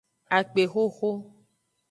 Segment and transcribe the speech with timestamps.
[0.37, 1.09] Akpexoxo.